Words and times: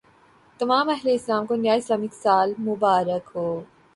تمام 0.59 0.89
اہل 0.89 1.07
اسلام 1.09 1.43
کو 1.45 1.55
نیا 1.55 1.73
اسلامی 1.73 2.07
سال 2.13 2.53
مبارک 2.59 3.25
ہو 3.35 3.47